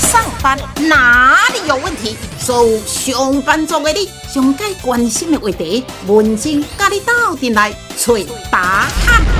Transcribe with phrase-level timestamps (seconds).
[0.00, 2.16] 上班哪里有问题？
[2.38, 8.14] 所有上班族的你，上该关心的话题，文静跟你斗阵来找
[8.50, 9.39] 答案。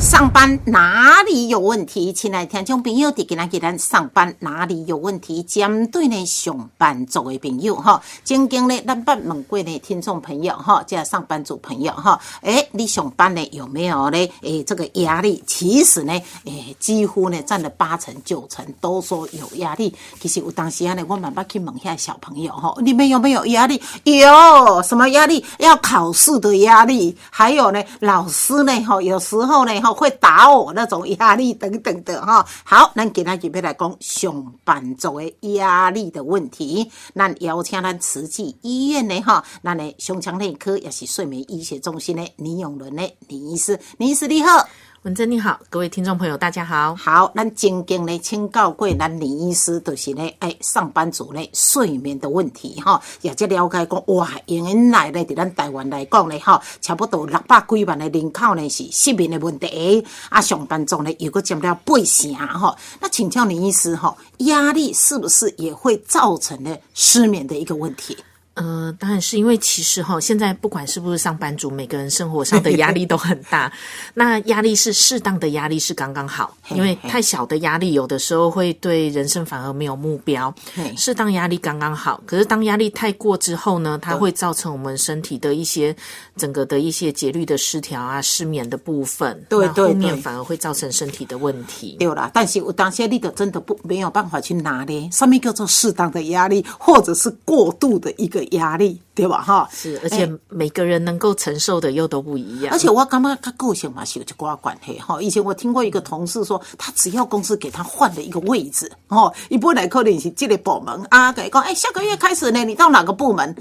[0.00, 2.10] 上班哪里有问题？
[2.10, 5.42] 亲爱的听众朋友，伫今仔日咱上班哪里有问题？
[5.42, 14.16] 针对呢上班族的朋友哈，曾经呢咱捌问过呢听众朋友哈，即上班族朋友哈，诶，你上班呢有没有呢？
[14.40, 15.44] 诶，这个压力？
[15.46, 16.14] 其实呢，
[16.46, 19.94] 诶，几乎呢占了八成九成都说有压力。
[20.18, 23.78] 其实有当时呢，我慢慢去问下小朋友哈，你们有没有压力？
[24.04, 25.44] 有什么压力？
[25.58, 36.90] 要考试的压力，还有呢，老师呢哈，有时候呢会打我那种压力等等的哈，好，咱给他准备来讲上班族的压力的问题。
[37.14, 44.66] 咱邀请咱慈济医院的哈，咱的胸腔内科也是睡眠医学中心的李永伦的李医师，李医师你好。
[45.04, 46.94] 文珍你好，各位听众朋友大家好。
[46.94, 62.76] 好，咱曾经呢请教过咱李医师，就是呢，哎，上班族呢睡眠的问题哈，也即了解讲，哇，原来呢，伫咱台湾来讲呢，哈，差不多六百几万的人口呢是失眠的问题，啊，上班族呢又个占了八成哈。
[63.00, 68.14] 那请教李医师哈，压力是不是也会造成呢失眠的一个问题？
[68.60, 73.72] 呃，当然是因为其实哈，现在不管是不是上班族，每个人生活上的压力都很大。
[74.12, 80.54] 那压力是适当的压力是刚刚好，因为太小的压力有的时候会对人生反而没有目标。
[80.94, 85.96] 适当压力刚刚好，可是当压力太过之后呢，它会造成我们身体的一些
[86.36, 89.42] 整个的一些节律的失调啊，失眠的部分。
[89.48, 91.96] 对对，后面反而会造成身体的问题。
[91.98, 98.46] 对啦，但是我当下你的真的不没有办法去拿捏，上面叫做适当的压力，或者是过度的一个。
[98.50, 99.42] 压力对吧？
[99.42, 102.72] 哈，是，而且每个人能够承受的又都不一样。
[102.72, 105.20] 而且我刚刚他个性嘛是有一挂关系哈。
[105.20, 113.54] 以前我听过一个同事说，他只要公司给他换了一个位置，哦，一本来可能是这个部门啊，给讲，哎，下个月开始呢，你到哪个部门？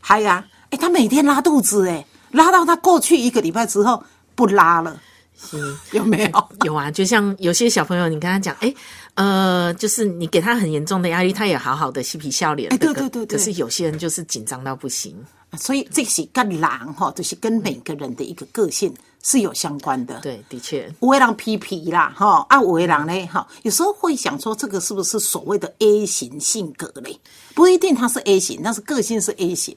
[0.00, 4.02] 还呀，哎，他每天拉肚子，哎，拉到他过去一个礼拜之后
[4.34, 4.96] 不拉了。
[5.38, 5.58] 是
[5.92, 6.48] 有没有？
[6.64, 8.74] 有啊，就像有些小朋友，你跟他讲，哎，
[9.16, 12.72] 呃，就是你给他很严重的压力，他也好好的嬉皮笑脸。
[12.72, 13.38] 哎，对对对对。
[13.38, 15.16] 可是有些人就是紧张到不行，
[15.58, 20.20] 所以这是跟狼哈，就是跟每个人的一个个性是有相关的。
[20.20, 20.92] 对，的确。
[21.00, 27.18] 有的人皮皮啦，哈啊，有的人呢，哈，有时候会想说，这个是不是所谓的 A 型性格嘞？
[27.54, 29.74] 不一定他是 A 型，但是个性是 A 型。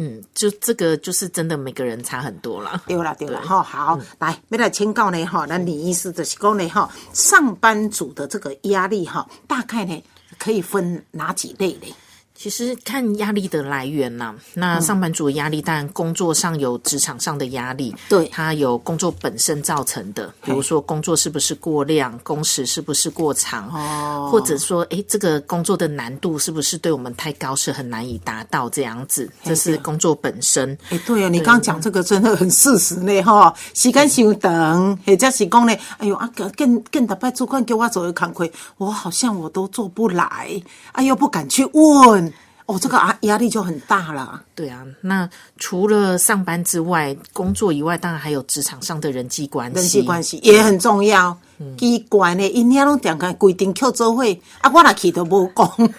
[0.00, 2.80] 嗯，就这个就是真的，每个人差很多了。
[2.86, 10.00] 对了，对了，哈，好，来，没来请教呢，哈，那李医师就是讲呢，哈，上班族的这个压力，哈，大概呢
[10.38, 11.92] 可以分哪几类呢？
[12.38, 30.78] 其实看压力的来源呐，那上班族的压力，当然工作上有职场上的压力，对，它有工作本身造成的，比如说工作是不是过量，工时是不是过长，哦，或者说，哎，这个工作的难度是不是对我们太高，是很难以达到这样子，这是工作本身。
[30.90, 40.62] 哎，对啊，你刚刚讲这个真的很事实呢，哈，时间稍等，或者是讲呢，哎呦啊，更更大拜主管给我做一康亏，我好像我都做不来，
[40.92, 42.27] 哎又不敢去问。
[42.68, 44.42] 哦，这个啊压力就很大了。
[44.54, 51.34] 对啊，那除了上班之外，工作以外，当然还有职场上的人际关系，人际关系也很重要。
[51.78, 55.90] 机关呢，因遐拢定个规定扣做会，啊，我若去都无讲。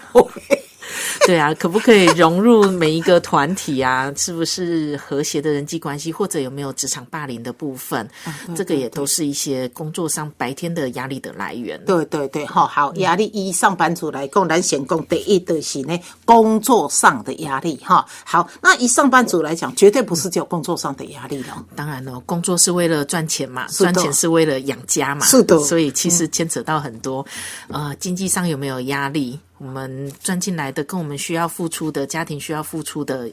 [1.26, 4.12] 对啊，可不可以融入每一个团体啊？
[4.18, 8.08] 是不是和谐的人际关系，或者有没有职场霸凌的部分？
[8.56, 11.80] 这个也都是一些工作上白天的压力的来源。
[11.86, 13.26] 对对对，好好压力。
[13.26, 18.06] 一上班族来讲，咱先讲第一的是呢，工作上的压力哈。
[18.24, 21.66] 好，那以上班族来讲，绝对不是只有工作上的压力了。
[21.76, 25.60] 当然了，工作是为了赚钱嘛，赚钱是为了养家嘛，是的。
[25.60, 27.26] 所以其实牵扯到很多，
[27.68, 29.40] 呃，经济上有没有压力？
[29.60, 33.30] 我们钻进来的跟我们需要付出的家庭需要付出的，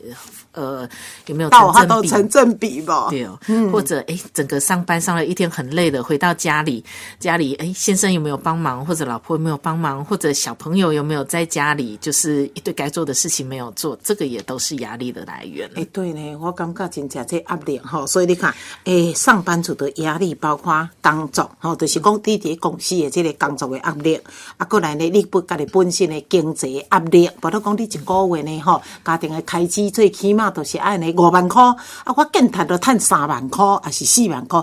[0.56, 0.89] 呃，
[1.27, 2.09] 有没有成正比？
[2.09, 3.06] 成正比吧。
[3.09, 3.39] 对哦，
[3.72, 6.84] 或者哎，整个上班上了一天很累的，回到家里，
[7.21, 15.70] 家里哎，先生有没有帮忙，或者老婆有没有帮忙，或者小朋友有没有在家里，就是一堆该做的事情没有做，这个也都是压力的来源。
[15.76, 18.52] 哎，对呢，我感觉真正这压力哈，所以你看，
[18.85, 24.20] 哎，上班族的压力包括工作，吼，就是讲滴滴公司的这个工作的压力，
[24.56, 26.17] 啊，过来呢，你不家己本身的。
[26.29, 34.62] 经济压力，包括讲你一个月呢，吼，家庭的开支最起码都是按呢五万块，啊，我更赚都赚三万块，还是四万块，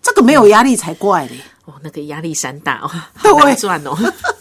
[0.00, 1.40] 这个没有压力才怪嘞。
[1.64, 3.96] 哦，那个压力山大哦， 好难赚哦，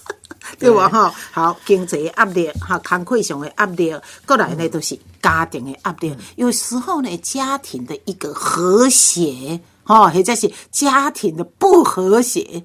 [0.57, 0.89] 对吧？
[0.89, 3.93] 哈，好，经济压力，哈，工作上的压力，
[4.25, 6.15] 过来呢都是家庭的压力。
[6.35, 12.63] 有时候呢，家庭的一个和谐，哈，或者是家庭的不和谐。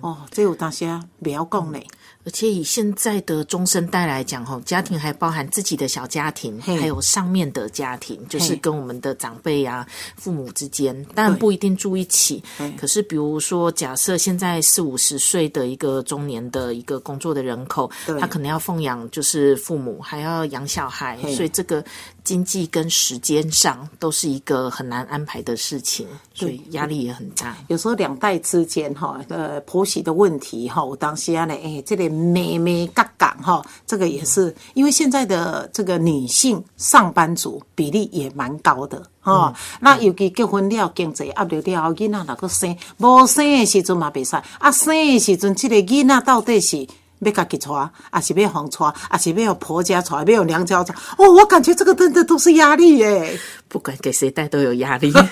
[0.00, 0.88] 哦，这有当时
[1.22, 1.78] 不要讲呢。
[2.24, 9.86] 而且以现在的中生代来讲，吼，家庭还包含自己的小家庭，还有上面的家庭，就是跟我们的长辈啊、
[10.16, 12.42] 父母之间，当然不一定住一起。
[12.78, 21.84] 可是，比如说，假设现在四五十岁的一个中年的一个工作的人口，他可能要奉养就是父母，还要养小孩，所以这个
[22.24, 27.56] 经济跟时间上都是一个很难安排的事情，所以压力也很大。
[27.68, 32.08] 有时候两代之间哈，呃，婆媳的问题哈，我当时啊呢，哎，这里。
[32.24, 39.54] 妹妹嘎嘎哈，这个也是因为现在的这个女性上班族比例也蛮高的哈。
[39.80, 46.86] 那尤其结婚了，经济压力了，囡仔那个生，无生的时阵嘛袂使，啊生的时阵，这个囡仔到底是
[47.24, 50.94] 要家己带，还是要房带，还是要婆家带，要有娘家带？
[51.18, 53.38] 哦，我感觉这个真的都是压力耶。
[53.68, 55.12] 不管给谁带都有压力。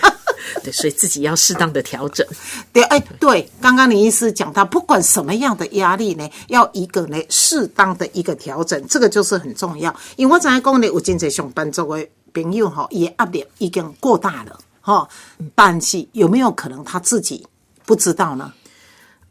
[0.64, 2.26] 对，所以自己要适当的调整。
[2.72, 9.94] 对，哎，对，刚刚林医师讲到，不管什么样的压力呢，要一个呢适当的一个调整，这个就是很重要。
[10.16, 15.08] 因为我在讲呢，有真济上班族的朋友哈，也压力已经过大了哈，
[15.54, 17.46] 但是有没有可能他自己
[17.86, 18.52] 不知道呢？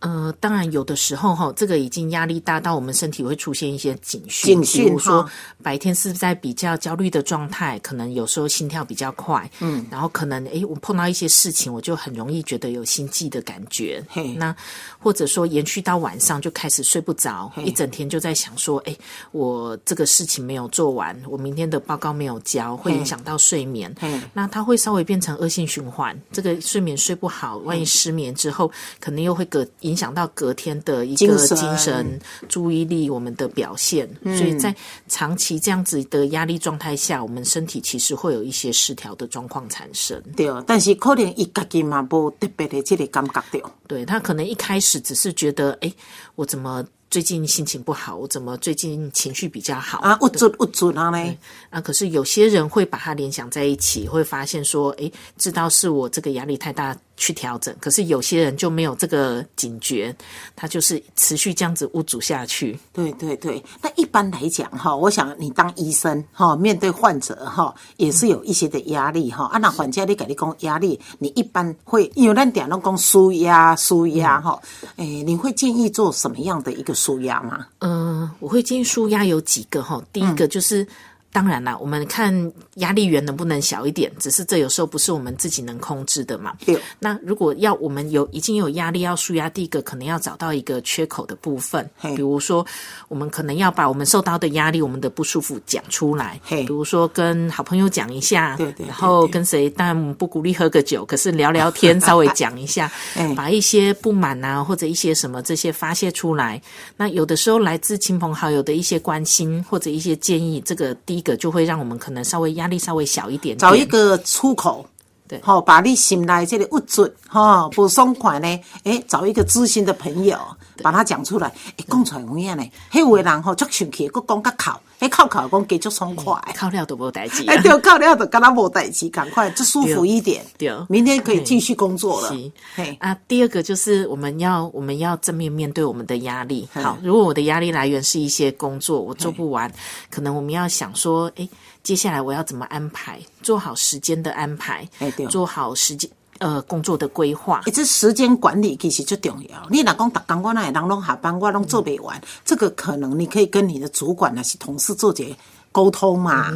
[0.01, 5.29] 呃，当然有的时候哈，这个已经压力大到我们身体会出现一些警讯，比如说
[5.61, 14.03] 白天是在比较焦虑的状态，可能有时候心跳比较快，嗯，然后可能诶，我碰到一些事情，我就很容易觉得有心悸的感觉，
[14.37, 14.55] 那
[14.97, 18.97] 或者说延续到晚上就开始睡不着，一整天就在想说，诶，
[19.31, 29.63] 我这个事情没有做完，我明天的报告没有交，会影响到睡眠，嗯，那它会稍微变成恶性循环，这个睡眠睡不好，万一失眠之后，可能又会隔。
[29.91, 32.17] 影响到隔天的一个精神、
[32.47, 34.09] 注意力，我们的表现。
[34.23, 34.73] 所以在
[35.09, 40.19] 长期这样子的压力状态下，我们身体其实会有一些失调的状况产生。
[40.37, 43.71] 对，但是可能一家己嘛无特别的这个感觉掉。
[43.85, 45.93] 对他可能一开始只是觉得，哎，
[46.35, 46.83] 我怎么？
[47.11, 50.17] 最近心情不好，我怎么最近情绪比较好啊？
[50.21, 51.37] 我准我准啊嘞！
[51.69, 57.73] 啊，可是有些人会把它联想在一起，会发现说，诶，知道是我这个压力太大去调整。
[57.79, 60.13] 可是有些人就没有这个警觉，
[60.55, 62.77] 他就是持续这样子误阻下去。
[62.91, 69.45] 对对对，那一般来讲哈，我想你当医生哈，面对患者哈，也是有一些的压力哈。
[69.45, 74.59] 啊，那患者你给你讲压力，你一般会有那点拢讲舒压舒压哈，
[74.97, 76.95] 哎，你会建议做什么样的一个？
[77.01, 77.65] 舒压吗？
[77.79, 79.99] 嗯，我会建议舒压有几个哈。
[80.13, 80.87] 第一个就是。
[81.33, 86.53] 当然啦，我们看压力源能不能小一点，只是这有时候不是我们自己能控制的嘛。
[86.65, 86.77] 对。
[86.99, 92.65] 那如果要我们有已经有压力要舒压，第一个可能要找到一个缺口的部分，比如说
[93.07, 96.37] 我们可能要把我们受到的压力、我们的不舒服讲出来。
[96.49, 98.85] 比如说跟好朋友讲一下，对对。
[98.85, 99.69] 然后跟谁？
[99.69, 102.91] 当然不鼓励喝个酒，可是聊聊天，稍微讲一下，
[103.37, 106.61] 把一些不满啊或者一些什么这些发泄出来。
[106.97, 111.20] 那有的时候来自亲朋好友的一些关心或者一些建议，这个第。
[111.20, 114.85] 一个就会让我们可能稍微压力稍微小一点，找一个出口，
[115.27, 120.37] 对，好，把你心内这里不准哈不松快呢，诶，找一个知心的朋友，
[120.81, 121.47] 把它讲出来，
[121.77, 124.81] 诶，讲出来有影呢，迄有的人吼足生气，佮讲甲靠。
[125.01, 127.43] 哎，靠靠讲给就爽快，靠料都无代志。
[127.47, 130.45] 哎，对，靠料都跟他无代志，赶快就舒服一点。
[130.59, 132.29] 对，明天可以继续工作了。
[132.75, 136.69] 嘿，啊，第二个就是我们要我们要正面面对我们的压力。
[136.73, 139.71] 好，如果我的压力来源是一些工作我做不完，
[140.11, 141.49] 可能我们要想说，哎，
[141.81, 143.19] 接下来我要怎么安排？
[143.41, 144.87] 做好时间的安排。
[144.99, 146.07] 哎，对，做好时间。
[146.41, 149.67] 呃，工作的规划，这时间管理其实最重要。
[149.69, 152.19] 你老公打工，我那人拢下班，我拢做不完。
[152.43, 155.37] 这个可能你可以跟你的主管还是同事做些
[155.71, 156.47] 沟通嘛。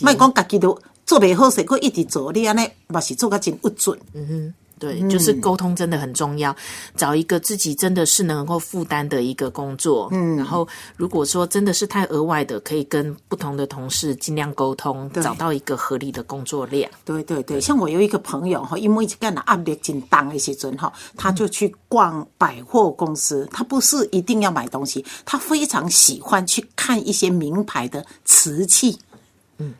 [0.00, 2.32] 莫讲家己都做不好，谁可一直做？
[2.32, 3.96] 你安尼嘛是做个真不准。
[4.14, 4.54] 嗯哼。
[4.80, 6.56] 对，就是沟通真的很重要，
[6.96, 10.08] 找一个自己真的是能够负担的一个工作。
[10.10, 16.90] 嗯，然后如果说真的是太额外的，可以跟不同的同事尽量沟通，找到一个合理的工作量。
[17.04, 23.46] 对对对，像我有一个朋友哈，因为干了压力紧当的时阵哈，他就去逛百货公司。
[23.52, 28.98] 他不是一定要买东西，他非常喜欢去看一些名牌的瓷器。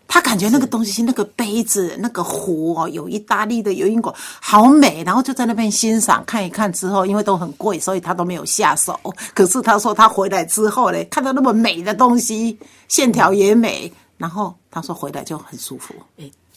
[0.06, 5.02] 他感觉那个东西，那个杯子、那个壶哦，有意大利的，有英国，好美。
[5.04, 8.98] 然后就在那边欣赏看一看之后，因为都很贵，所以他都没有下手。
[9.34, 12.58] 可是他说他回来之后呢，看到那么美的东西，
[12.88, 15.94] 线条也美，然后他说回来就很舒服。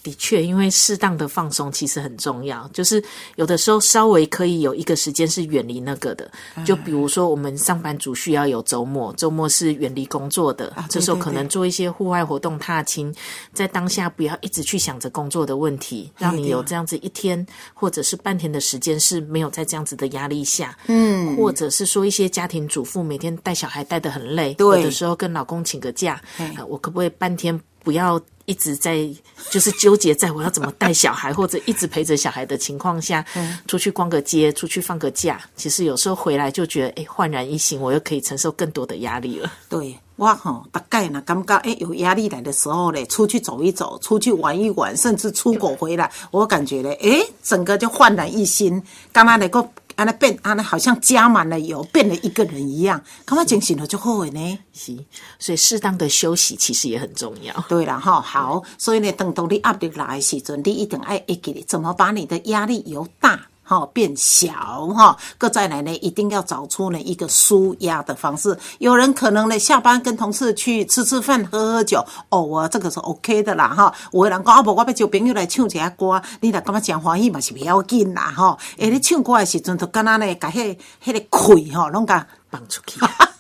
[0.03, 2.69] 的确，因为适当的放松其实很重要。
[2.74, 3.01] 就是
[3.36, 6.29] 有的时候稍微可以有一个时间是远离那个的，
[6.65, 13.13] 就比如说我们上班族需要有周末，周末是远离工作的，这时候可能做一些户外活动、踏青，
[13.53, 20.77] 在当下不要一直去想着工作的问题，让你有这样子一天或者是半天的时间是没有在这样子的压力下。
[20.88, 26.22] 嗯，或者是说一些家庭主妇每天带小孩带的很累，有的时候跟老公请个假，
[26.67, 28.20] 我可不可以半天不要？
[28.46, 29.10] 一直在
[29.52, 33.25] 就是纠结在我要怎么带小孩，或者一直陪着小孩的情况下，
[33.70, 39.50] 出去逛个街，出去放个假，其实有时候回来就觉得，哎，焕然一新，我又可以承受更多的压力了。
[39.70, 49.66] 对我哈，大概呢，感觉哎，有压力来的时候呢，出去走一走，出去玩一玩，甚至出国回来，我感觉呢，哎，整个就焕然一新，刚刚那个。
[49.95, 53.01] 安那变，安那好像加满了油，变了一个人一样。
[53.25, 54.59] 感觉精神了就好呢。
[54.73, 54.97] 是，
[55.39, 57.53] 所以适当的休息其实也很重要。
[57.67, 63.47] 对了哈，好，所以呢，等到你压力来时阵，你一定爱记得怎么把你的压力由大。
[63.63, 64.51] 哈变小
[64.88, 68.58] 哈，各再来呢，一定要找出呢一个舒压的方式。
[68.79, 73.93] 有人可能呢下班跟同事去吃吃饭、喝喝酒，哦我，这个是 OK 的啦哈。
[74.12, 78.58] 有的人讲啊，无我要叫朋友来唱一下歌，你若感觉真欢喜嘛是不要紧啦哈。
[78.77, 83.00] 哎，你唱歌的时阵，就敢若呢，把迄迄个气吼，拢甲放出去。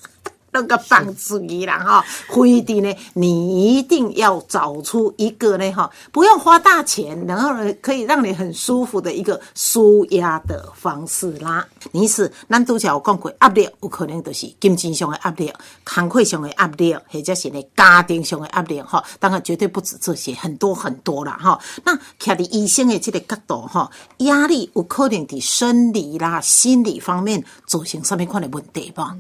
[0.53, 11.67] 那个棒子一样哈，灰地呢，你一定要找出一个呢哈，不用花大钱，然后呢可以让你很舒服的一个舒压的方式啦。
[11.91, 15.51] 你是咱都有讲过压力，有可能就是金钱上的压力、
[15.83, 19.03] 工作上的压力，或者是呢家庭上的压力哈。
[19.19, 21.59] 当然绝对不止这些，很多很多啦哈。
[21.83, 29.17] 那站在医生的这个角度哈，压力有可能的生理啦、心理方面造成什么款的问题吧？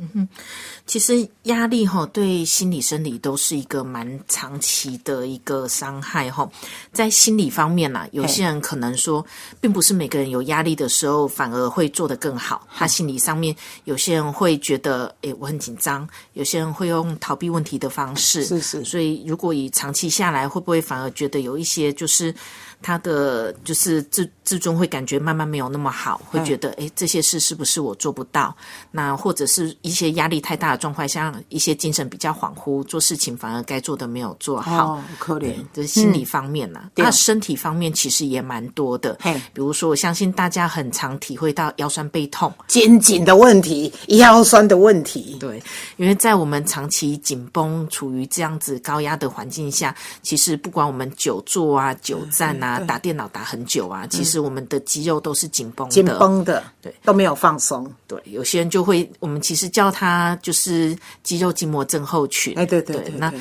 [0.85, 6.49] 其实压力哈对心理生理都是一个蛮长期的一个伤害哈。
[6.91, 9.25] 在心理方面呢，有些人可能说，
[9.59, 12.67] 并不是每个人有压力的时候反而会做得更好。
[12.75, 18.43] 他心理上面，有些人会觉得，诶，我很紧张；有些人会用逃避问题的方式。
[18.45, 18.83] 是是。
[18.83, 22.33] 所以，如果以长期下来，会不会反而觉得有一些就是
[22.83, 28.55] 他的就是自自尊会感觉慢慢没有那么好，会觉得，诶，这些事是不是我做不到？
[28.91, 30.83] 那或者是一些压力太大的。
[30.83, 35.53] 状况像一些精神比较恍惚，做事情反而该做的没有做好，可怜。
[35.71, 39.17] 这是心理方面呐，那身体方面其实也蛮多的。
[39.21, 45.37] 嘿，比如说，我相信大家很常体会到腰酸背痛、肩颈的问题、腰酸的问题。
[45.39, 45.63] 对，
[45.95, 57.89] 因为在我们长期紧绷、处于这样子高压的环境下，其实不管我们久坐啊、久站啊、打电脑打很久啊，其实我们的肌肉都是紧绷、紧绷的，对，都没有放松。
[58.07, 60.63] 对，有些人就会，我们其实叫他就是。
[60.63, 62.57] 是肌肉筋膜症候群。
[62.57, 63.31] 哎，对对对，那。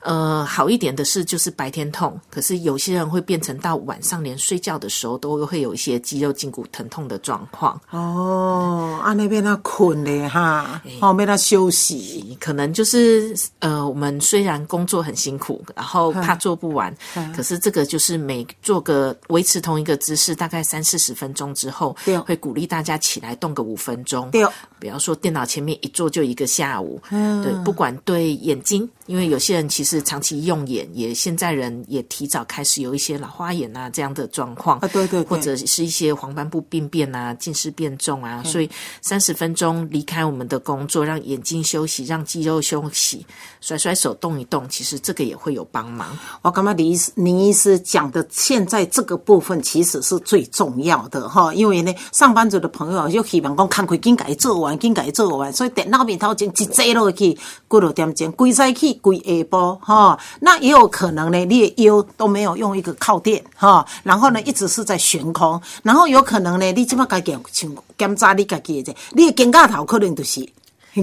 [0.00, 7.78] 呃，好一点的是，就是白天痛，可是有些人会变成到晚上，连睡觉的时候都会有一些肌肉筋骨疼痛的状况。
[7.90, 16.94] 哦，啊那边他困嘞哈，哦没他休息，可能就是呃，我们虽然工作很辛苦，然后怕做不完，
[17.36, 24.30] 可是这个就是每做个维持同一个姿势，大概三四十分钟之后，会鼓励大家起来动个五分钟。
[24.30, 24.46] 对，
[24.78, 26.98] 不要说电脑前面一坐就一个下午。
[27.10, 28.88] 嗯，对，不管对眼睛。
[29.06, 38.68] 因为有些人其实长期用眼，也现在人也提早开始有一些老花眼啊这样的状况啊，对对，或者是一些黄斑部病变啊、近视变重啊，所以
[39.00, 43.24] 三十分钟离开我们的工作，让眼睛休息，让肌肉休息，
[43.62, 46.14] 甩甩手动一动，其实这个也会有帮忙。
[46.42, 58.90] 我刚刚李医师、林医师讲的，现在这个部分其实是最重要的哈，因为呢，上班族的朋友就希望讲赶快紧改做完，紧改做完，所以电脑面头前一坐落去，过了点钟，跪在去。
[59.00, 70.40] 跪下部哈，那也有可能呢，你的腰都没有用一个靠垫哈，然后呢一直是在悬空，然后有可能呢，你即马家己像检查你家己的，你的肩胛头可能就是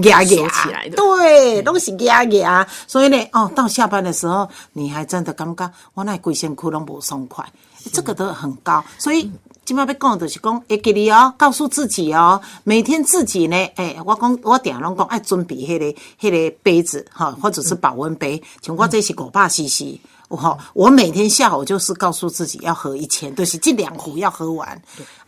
[0.04, 7.44] 压压起来的，对，拢是压压，所以呢，哦，到下班的时候，你还真的感觉我那龟仙窟拢不松快，
[7.92, 9.30] 这个都很高，所以。
[9.68, 15.84] 今麦要讲就是讲，会给你哦，告诉自己哦，每天自己呢，诶，我讲我定拢讲爱准备迄个
[16.18, 24.80] 迄个杯子哈，或者是保温杯，像我这是五百 CC，我我每天下午就是告诉自己要喝一千，就是这两壶要喝完。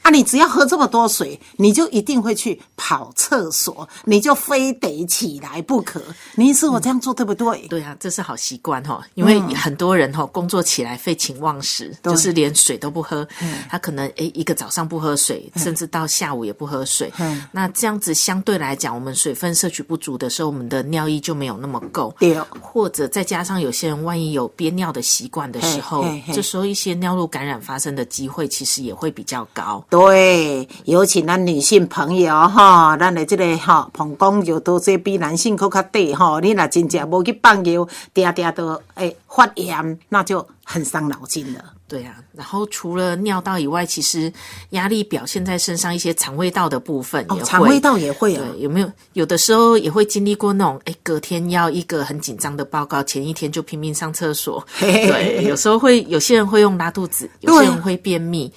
[0.02, 6.02] 啊，你只要喝这么多水，你就一定会去跑厕所，你就非得起来不可。
[6.34, 7.66] 你意思我这样做对不对？
[7.68, 13.26] 对啊，这是好习惯哈，因为很多人哈工作起来废寝忘食，就是连水都不喝。
[13.68, 17.12] 他可能诶一个早上不喝水，甚至到下午也不喝水。
[17.52, 22.14] 那这样子相对来讲，我们水分摄取不足的时候，我们的尿液就没有那么够。
[22.18, 29.84] 对，或者再加上有些人万一有憋尿的习惯的时候，这时候一些尿路感染发生的机会其实也会比较高。
[29.90, 36.40] 对，对尤其咱女性朋友哈，咱的这个哈膀胱有多些比男性更较短哈。
[36.40, 41.60] 你若真正无去放尿，嗲嗲都诶发炎，那就很伤脑筋了。
[41.86, 44.32] 对啊，然后除了尿道以外，其实
[44.70, 48.42] 压力表现在身上一些肠胃道的部分也会，肠胃道也会啊。
[48.54, 54.66] 对，有没有有的时候也会经历过那种，哎，隔天要一个很紧张的报告，前一天就拼命上厕所。
[54.80, 58.50] 对，有时候会有些人会用拉肚子，有些人会便秘。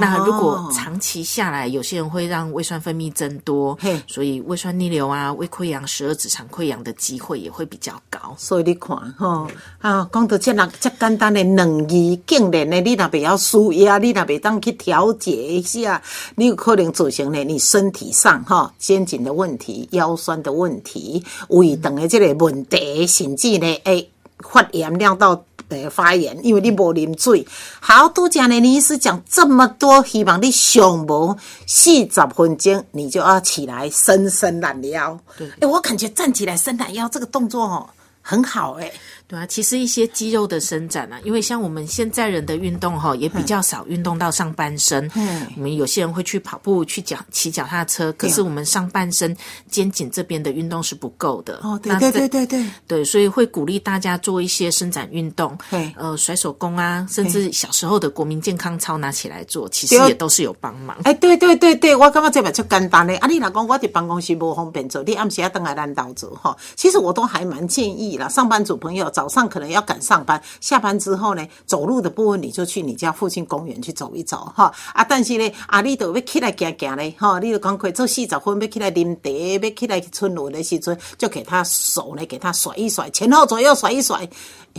[0.00, 8.34] 那如果长期下来，有些人会让胃酸分泌增多，所以胃酸逆流啊、胃溃疡、十二指肠溃疡的机会也会比较高。
[8.38, 9.46] 所以你看哈
[9.80, 11.94] 啊，讲到这样这简单的两字，
[12.26, 16.00] 竟然呢，你若不要输压，你若不当去调节一下，
[16.36, 25.44] 你有可能造成呢你身体上哈肩颈的问题、腰酸的问题、胃等的这个问题，甚至呢诶发炎尿道。
[25.68, 27.44] 的发炎，因为你无啉水。
[27.80, 35.18] 好多讲呢，你是讲这么多，希望你上无四十分钟，你就要起来伸伸懒腰。
[35.36, 37.84] 对，哎，我感觉站起来伸懒腰这个动作哦，
[38.22, 38.92] 很好哎。
[39.28, 45.10] 对啊，其实一些肌肉的伸展啊，因为像我们现在人的运动哈，也比较少运动到上半身。
[45.16, 49.36] 嗯，我们有些人会去跑步、去脚骑脚踏车，可是我们上半身
[49.68, 51.58] 肩颈这边的运动是不够的。
[51.64, 55.58] 哦，对对对对对，对，所以会鼓励大家做一些伸展运动。
[55.70, 60.96] 对，呃，甩手功啊，甚至小时候的国民健康操拿起来做，其实也都是有帮忙。
[61.02, 63.16] 哎，对对对对，我感觉这边就简单的。
[63.16, 66.56] 啊，你老公我在办公室不方便做，你暗时要等来咱到做哈。
[66.76, 69.10] 其实我都还蛮建议啦，上班族朋友。
[69.16, 75.02] 早上可能要赶上班，下班之后呢，走路的部分你就去你家附近公园去走一走哈啊！
[75.02, 84.28] 但是呢，啊，你都要起来行行嘞哈，你就赶快做四十分，要起来啉茶，要起来春轮的时阵，就给他手呢，给他甩一甩，前后左右甩一甩，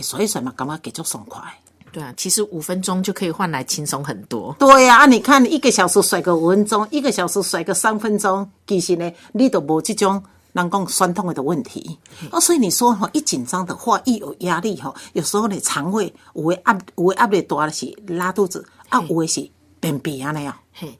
[0.00, 1.42] 甩一甩嘛，感觉给足爽快。
[1.90, 4.54] 对啊，其实五分钟就可以换来轻松很多。
[4.60, 10.22] 对呀，啊，你看一个小时甩个五分钟，一个小时甩个三分钟，其实呢，你都无这种。
[10.88, 11.98] 酸痛的问题。
[12.30, 20.56] 哦，所以你说哈，一紧张的话，一有压力哈，有时候你肠胃有的压，有的压力大的是拉肚子，啊，有的是便秘啊那样。
[20.72, 20.98] 嘿，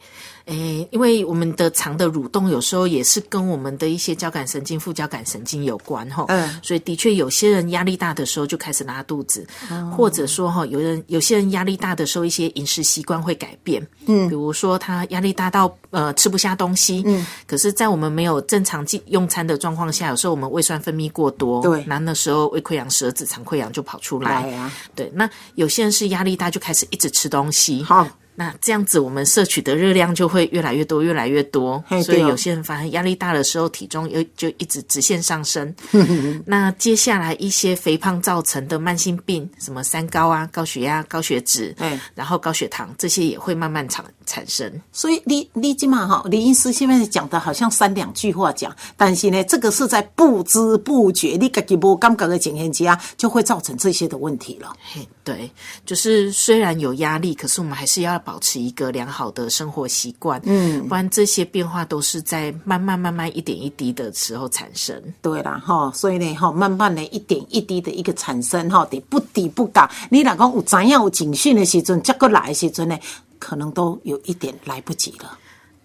[0.49, 6.25] 诶，因为我们的肠的蠕动有时候也是跟我们的一些交感神经、副交感神经有关哈。
[6.28, 9.46] 嗯，所以的确有些人压力大的时候就开始拉肚子，
[9.94, 13.87] 或者说哈，有人有些人压力大的时候，一些饮食习惯会改变。
[14.07, 17.03] 嗯，比如说他压力大到呃吃不下东西。
[17.05, 24.70] 嗯，可是，在我们没有正常用餐的状况下，有时候我们胃酸分泌过多，对，那那时候胃溃疡、十二指肠溃疡就跑出来。
[24.94, 27.83] 对，那有些人是压力大就开始一直吃东西。
[27.83, 28.09] 好。
[28.40, 31.83] 那这样子，我们摄取的热量就会越来越多，越来越多。
[32.05, 35.74] 所以有些人反而压力大的时候，体重又就一直直线上升。
[36.46, 41.74] 那接下来一些肥胖造成的慢性病，什么三高啊、高血压、高血脂，
[42.14, 44.72] 然后高血糖，这些也会慢慢产产生。
[44.92, 54.77] 所以李李金嘛哈，李医师现在讲的好像三两句话讲，但是呢，这个是在不知不觉，你自己不感觉的情况之下，就会造成这些的问题了。
[55.24, 55.51] 对，
[55.85, 58.22] 就是虽然有压力，可是我们还是要。
[58.29, 65.03] 保持一个良好的生活习惯，嗯，不然这些变化都是在慢慢慢慢一点一滴的时候产生。
[65.23, 69.88] 对啦，哈，所以呢，哈，慢慢的一点一滴的一个产生，哈，得不低不高。
[70.11, 72.99] 你若讲有怎样有警讯的时阵，再过来的时阵呢，
[73.38, 75.38] 可能都有一点来不及了。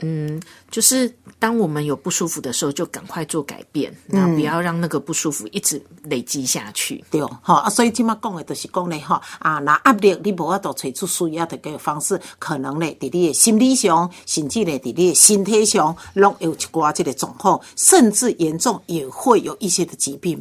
[0.04, 0.40] 嗯，
[0.70, 7.04] 就是当我们有不舒服的时候，就赶快做改变，那不要让那个不舒服一直累积下去。
[7.10, 20.38] 对，哈啊，所以今麦讲的都是讲呢，哈啊，那压力你无法度找出需要的个方式，可能呢，在你的心理上，甚至呢，在你的身体上，拢有一寡这个状况，甚至严重也会有一些的疾病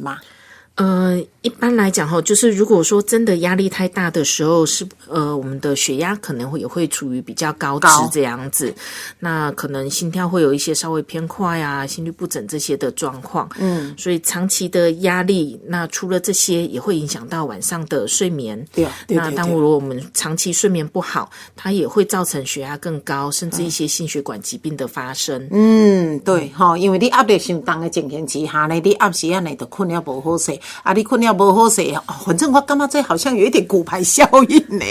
[0.75, 0.83] 吗？
[1.13, 8.73] 呃，一般来讲哈，就是如果说真的压力太大的时候，是呃，我们的血压可能会也会处于比较高值这样子，
[9.19, 13.47] 那可能心跳会有一些稍微偏快啊，心律不整这些的状况。
[13.59, 18.65] 嗯，所以长期的压力，那除了这些，也会影响到晚上的睡眠。
[18.73, 25.47] 对啊，那当如果我们长期睡眠不好，它也会造成血压更高，甚至一些心血管疾病的发生。
[25.51, 30.59] 嗯，对哈，因为你压力相当的情形之下呢，你暗时啊，你都困了不好睡。
[30.83, 31.95] 啊，你困了不好睡，
[32.25, 34.85] 反正我感觉这好像有一点骨牌效应呢。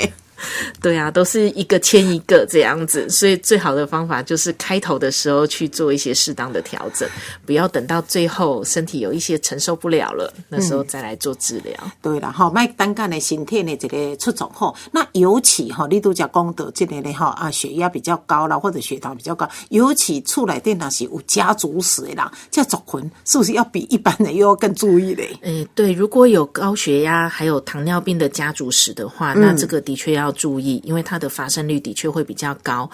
[0.80, 7.08] 对啊，都是一个签一个这样子，所以最好的方法就是开头的时候去做一些适当的调整，
[7.46, 11.72] 不要等到最后身体有一些承受不了了，那时候再来做治疗。
[12.00, 25.28] 对了哈，卖单干的身体的这个出状况，那尤其哈，你都讲功德这个呢哈啊，血压比较高啦，或者血糖比较高，尤其出来电脑是有家族史的啦，这族群是不是要比一般人又要更注意嘞？
[25.42, 32.90] 诶，对，如果有高血压还有糖尿病的家族史的话，那这个的确要注意，因为它的发生率的确会比较高。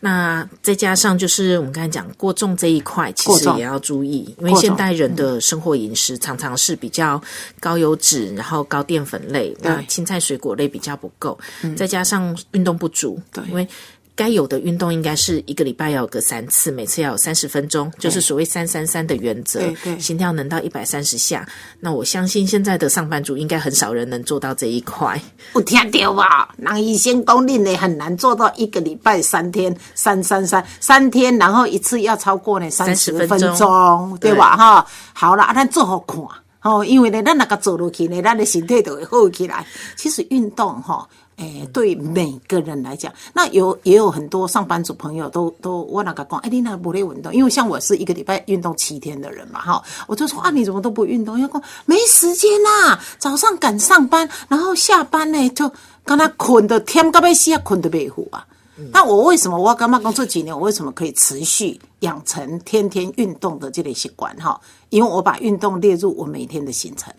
[0.00, 7.20] 那再加上就是我们刚才讲过重这一块，其实也要注意，因为现代人的生活饮食常常是比较
[7.58, 11.38] 高油脂，然后高淀粉类，那青菜水果类比较不够，
[11.76, 13.66] 再加上运动不足，对，因为。
[14.14, 19.60] 该有的运动应该是一个礼拜要有个三次，每次要有三十分钟，就是所谓三三三的原则。
[19.98, 21.48] 心跳能到一百三十下，
[21.80, 25.20] 那我相信现在的上班族应该很少人能做到这一块。
[25.52, 26.54] 不听到吧？
[26.58, 34.56] 那医生公认的很难做到一个礼拜三天三三三三天，然后一次要超过呢三十分钟，对吧？
[34.56, 36.22] 哈，好了，咱做好看
[36.62, 39.66] 哦，因为呢，咱那个走路去呢，咱的身体就会好起来。
[39.96, 41.08] 其实运动哈。
[41.36, 47.34] 诶，对每个人来讲，那有也有很多上班族朋友都都我那个讲，哎，你那不累运动？
[47.34, 51.38] 因为像我是一个礼拜运动七天的人嘛，哈，我就说啊，你怎么都不运动？
[51.38, 55.70] 因为讲没时间呐，早上赶上班，然后下班呢就
[56.04, 58.46] 跟他困的天高被死啊，困的被虎啊。
[58.90, 64.34] 那我为什么我刚刚工作几年，我为什么可以持续养成天天运动的这类习惯？
[64.36, 67.12] 哈，因为我把运动列入我每天的行程，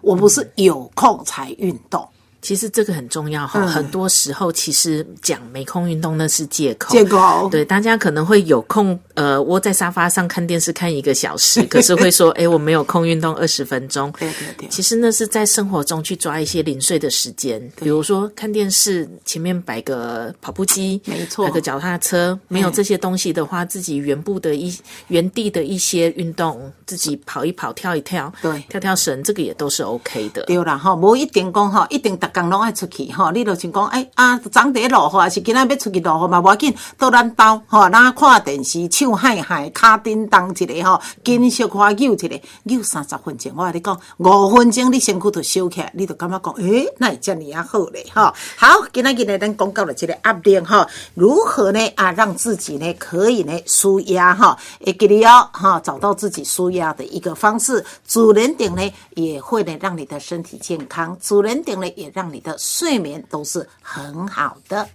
[0.00, 2.06] 我不是有空才运动。
[2.44, 6.92] 其实这个很重要哈，很多时候其实讲没空运动那是借口。
[6.92, 14.12] 借口对，大家可能会有空呃窝在沙发上看电视看一个小时， 可是会说哎我没有空运动二十分钟。
[14.18, 14.68] 对对对。
[14.68, 24.76] 其实那是在生活中去抓一些零碎的时间，比如说看电视前面摆个跑步机，没错，摆个脚踏车，没有这些东西的话，自己原步的一
[25.08, 30.42] 原地的一些运动，自己跑一跑跳一跳，对，跳跳绳，这个也都是 OK 的。
[30.44, 36.40] 对啦哈，无一定讲哈，一定刚拢爱出去哈，你就像讲，哎啊，长得落雨，还是今仔要出去落雨嘛？
[36.40, 43.52] 无要紧，到咱兜哈，咱看电视，唱嗨嗨，卡叮当一个吼，金小花扭一个，扭三十分钟。
[43.54, 48.32] 我跟你讲，五分钟你身躯就收起来，你就感觉讲，诶，那会遮尔啊好咧，吼。
[48.56, 57.84] 好，今仔日呢，咱讲到了这个压力哈，如何呢啊，让自己呢可以呢舒压哈，会给你哦哈找到自己舒压的一个方式。
[58.06, 62.54] 主人顶呢也会呢让你的身体健康，主人顶呢也让你的。
[62.58, 64.88] 睡眠都是很好的，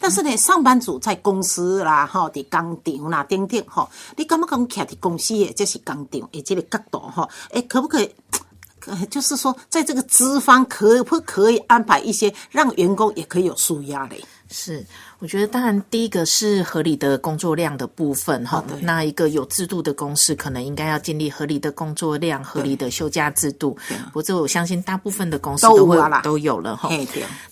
[0.00, 8.10] 但是呢，上班族在公司啦，哈，伫工厂啦，等等，哈，你敢不敢徛伫公司的这是工厂，诶，这个角度，哈，诶，可不可以？
[9.08, 14.24] 就是说，在这个资方可不可以安排一些让员工也可以有舒压嘞？
[14.50, 14.84] 是。
[15.22, 18.62] 我觉得当然，第一个是合理的工作量的部分哈。
[18.80, 23.78] 那一个有制度的公司，可能应该要建立合理的工作量、合理的休假制度。
[24.12, 26.90] 否则，我相信大部分的公司都会都有了哈。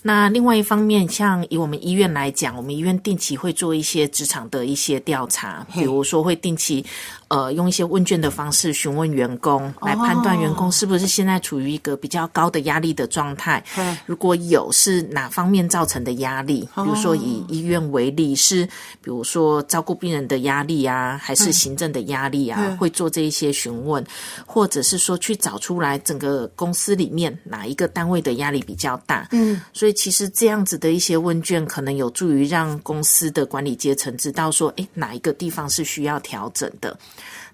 [0.01, 6.85] 那另外一方面，像以我们医院来讲，我们医院定期会做一些职场的一些调查，比如说会定期
[7.29, 13.63] 呃用一些问卷的方式询问员工，来判断员工是不是现在处于一个比较高的压力的状态。
[14.05, 16.67] 如果有，是哪方面造成的压力？
[16.75, 22.75] 比如说以医院为例，是比如说照顾病人的压力啊，还是行政的压力啊？
[22.79, 24.05] 会做这一些询问，
[24.45, 29.27] 或者是说去找出来整个公司里面哪一个单位的压力比较大？
[29.31, 36.97] 嗯，所以其实这样子的一些问卷，可能有助于让公司的管理阶层知道说，诶，哪一个地方是需要调整的。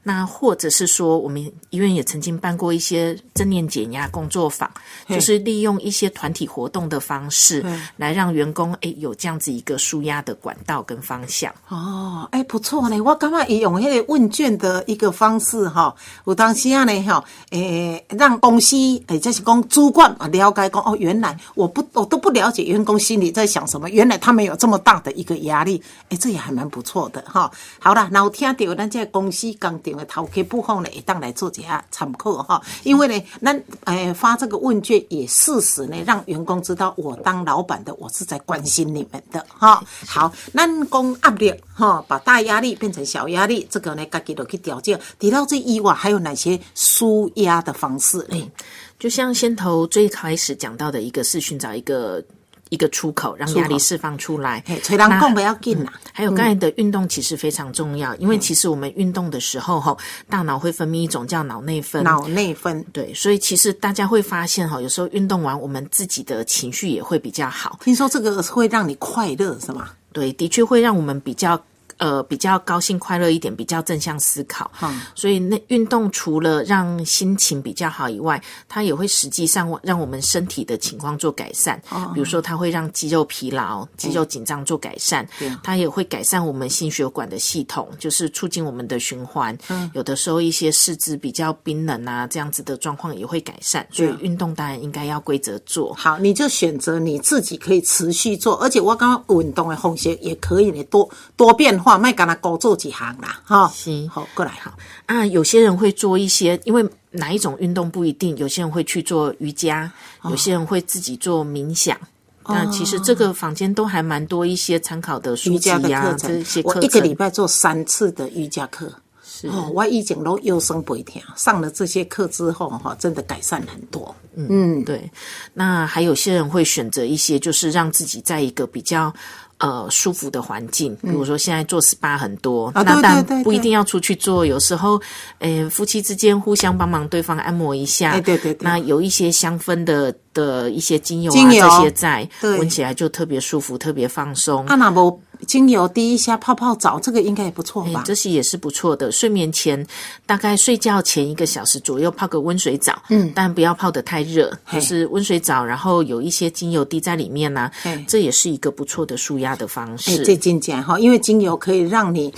[0.07, 4.71] 那或者是说，我们医院也曾经办过一些正念减压工作坊，
[5.09, 7.61] 就是利用一些团体活动的方式，
[7.97, 11.53] 来让员工诶有这样子一个舒压的管道跟方向。
[11.67, 15.93] 哦，哎，不错呢，我刚刚也用那个问卷的一个方式哈，
[16.23, 27.51] 我当时啊呢哈，诶，让公司诶，就是讲主管啊了解讲哦，原来我不我都不了解员工心里在想什么，原来他们有这么大的一个压力，哎，这也还蛮不错的哈。
[27.77, 30.07] 好了，那我听到咱这公司刚定。
[30.07, 32.61] 头壳部分呢，也当来做一下参考哈。
[32.83, 33.53] 因为呢，那
[33.85, 39.83] 诶发这个问卷也事实呢，让员工知道我当老板的，我是在关心你们的哈。
[40.05, 44.99] 好，那讲压力哈，把大压力变成小压力，这个呢，自己都去调节。
[45.19, 48.51] 提到这以外，还有哪些舒压的方式呢？
[48.99, 52.23] 就像先头最开始讲到的一个是寻找一个。
[52.69, 54.63] 一个出口，让压力释放出来。
[54.65, 55.93] 嘿，吹狼共不要紧啦。
[56.11, 59.95] 还有刚才的运动其实非常重要，因为其实我们运动的时候哈，
[60.29, 62.03] 大脑会分泌一种叫脑内分。
[62.03, 67.79] 脑内分，对，所以其实大家会发现哈，有时候运动完，我们自己的情绪也会比较好。
[67.83, 69.89] 听说这个会让你快乐是吗？
[70.11, 71.61] 对，的确会让我们比较。
[71.97, 74.69] 呃，比较高兴快乐一点，比较正向思考。
[74.81, 81.81] 嗯，所以那运动除了让心情比较好以外，它也会实际上让我们身体的情况做改善。
[81.89, 85.27] 哦，比如说它会让肌肉疲劳、肌肉紧张做改善。
[85.39, 89.57] 对，它也会改善我们心血管的系统，就是促进我们的循环。
[89.69, 93.87] 嗯，有的时候一些四肢比较冰冷啊，这样子的状况也会改善。
[93.91, 95.93] 所以运动当然应该要规则做。
[95.95, 101.75] 好，你就选择你自己可以持续做，而且我刚刚运动的方式也可以你，多多变。
[101.87, 105.25] 话卖干他多做几行啦，哈，行，好过来哈啊。
[105.27, 109.89] 有些人会做一些，因为哪一种运动不一定，有些人会去做瑜伽，
[110.25, 111.97] 有些人会自己做冥想。
[112.45, 116.81] 那其实这个房间都还蛮多一些参考的书籍呀，这些课程。
[116.81, 118.91] 我一个礼拜做三次的瑜伽课，
[119.23, 119.71] 是哦。
[119.73, 124.13] 我以前都腰酸背痛，上了这些课之后，哈，真的改善很多。
[124.35, 125.09] 嗯，对。
[125.53, 129.13] 那还有些人会选择一些，就是让自己在一个比较。
[129.59, 135.01] 呃，舒服的环境，比如说现在做 SPA 很多，那但不一定要出去做，有时候，
[135.39, 144.63] 呃，夫妻之间互相帮忙对方按摩一下，对对对，那有一些香氛的的一些精油啊，这些在闻起来就特别舒服，特别放松。
[144.67, 145.19] 阿那不。
[145.45, 148.03] 精油滴一下，泡泡澡，这个应该也不错吧？
[148.05, 149.11] 这些也是不错的。
[149.11, 149.85] 睡眠前
[150.25, 157.69] 大概睡觉前一个小时左右泡个温水澡，嗯，但不要泡得太热，就是温水澡，然后有一些精油滴在里面呢，
[158.07, 160.23] 这也是一个不错的舒压的方式。
[160.23, 162.33] 这精简哈，因为精油可以让你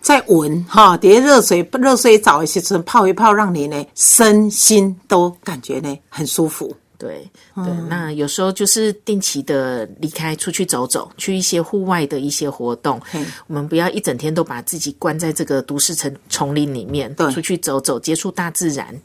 [0.00, 6.74] 在闻哈，叠热水热水澡一些时泡一泡，让你呢身心都感觉呢很舒服。
[7.04, 12.98] 对对，那有时候就是定期的离开出去走走，去一些户外的一些活动。
[13.46, 18.98] 我们不要一整天都把自己关在这个都市城丛林里面，出去走走，接触大自然。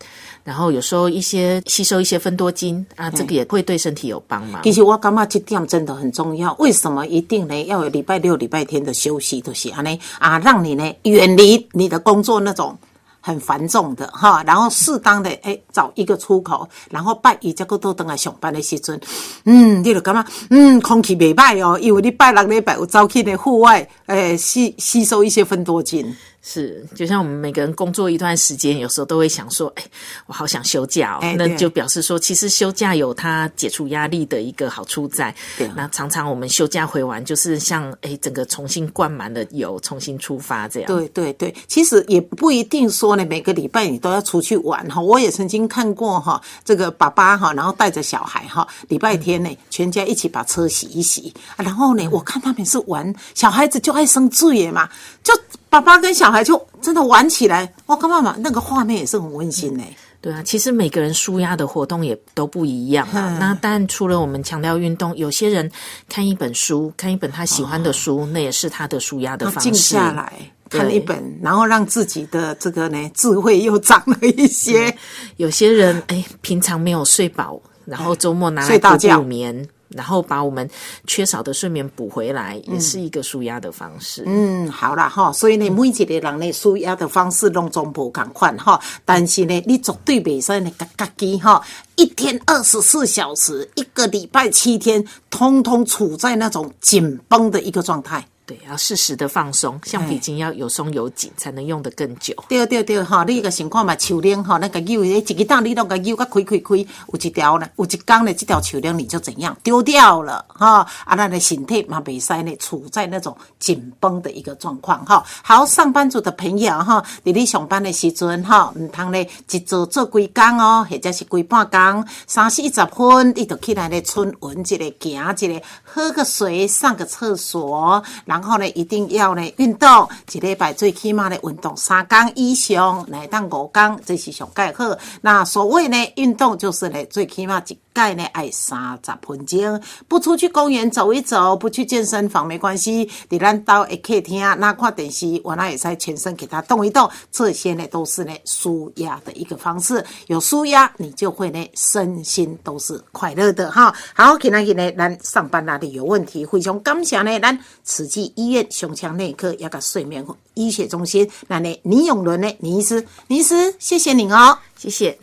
[0.45, 4.63] 然后有时候一些吸收一些分多精啊，这个也会对身体有帮忙。
[4.63, 6.55] 其实我感觉这点真的很重要。
[6.57, 7.63] 为什么一定呢？
[7.63, 12.77] 要有礼拜六、礼拜天的休息，就是安尼啊，让你呢远离你的工作那种。
[13.21, 18.99] 很繁重的哈，然后适当的诶找一个出口，然后拜一这个都等来上班的时阵，
[19.45, 26.15] 嗯，你就感觉嗯空气未歹哦，因为你拜六礼拜有走去的户外，诶吸吸收一些分多精。
[26.41, 29.83] 是，就像我们每个人工作一段时间，有时候都会想说，哎，
[30.25, 31.35] 我好想休假哦。
[31.37, 35.35] 那就表示说，其实休假有它解除压力的一个好处在。
[35.57, 40.87] 对那常常我们休假回完，就是像哎，整个重新灌满了油，重新出发这样。
[40.87, 45.01] 对对对，其实也不一定说呢，每个礼拜你都要出去玩哈。
[45.01, 54.89] 我也曾经看过哈，这个爸爸哈，然后带着小孩哈，礼拜天呢，全家一起把车洗一洗，然后呢，我看他们是玩，小孩子就爱生罪嘛，
[55.21, 55.33] 就。
[55.69, 59.83] 爸爸跟小孩就真的玩起来，我跟妈妈那个画面也是很温馨呢。
[60.21, 63.07] 对啊，其实每个人舒压的活动也都不一样。
[63.13, 65.71] 那但除了我们强调运动，有些人
[66.09, 69.71] 看一本书，看一本他喜欢的书，那也是他的舒压的方式。
[69.71, 70.33] 静下来
[70.69, 74.93] 看一本，然后让自己的这个呢智慧又长了一些。
[75.37, 79.65] 有些人哎，平常没有睡饱，然后周末拿来补眠。
[79.89, 80.69] 然后把我们
[81.07, 84.23] 缺少的睡眠补回来，也是一个舒压的方式。
[84.25, 88.79] 嗯，好了哈，所以呢，每一个人呢，舒压的方式拢总不共款哈。
[89.03, 91.61] 但是呢，你绝对袂使呢，家己哈，
[91.95, 98.25] 一天二十四小时，一个礼拜七天，通通处在那种紧绷的一个状态。
[98.49, 102.33] 对，要适时的放松，橡皮筋要有松有紧，才能用得更久。
[102.47, 110.79] 对对对，哈，你个情况嘛，手链哈，那个扭，一个档你那个扭个开开开，有一条呢，有一缸呢，这条手链你就怎样丢掉了哈？
[111.05, 115.23] 啊，那的身体嘛，袂使呢，处在那种紧绷的一个状况哈。
[115.43, 134.97] 好，上班族的朋友哈，你你上班的时阵哈，唔通呢，一做做几工哦，或者是几半工，三四十分你就起来呢，春闻一个，行一个，喝个水，上个厕所，然然后呢，一定要呢运动，一礼拜最起码呢运动三天以上，来当五天，这是上盖好。
[135.19, 150.01] 那所谓呢运动，就是呢最起码一盖呢爱三十分钟，不出去公园走一走，不去健身房没关系，你咱到一客厅啊那看电视，我那也在全身给他动一动，这些呢都是呢舒压的一个方式。
[150.27, 153.93] 有舒压，你就会呢身心都是快乐的哈。
[154.13, 158.28] 好，今天呢咱上班哪里有问题，非常感谢呢咱慈济。
[158.35, 165.19] 医院胸腔内科要个睡眠医学中心，那呢倪永伦呢倪医师，倪医师，谢谢您哦，谢谢。